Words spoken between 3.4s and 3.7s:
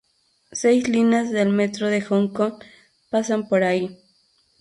por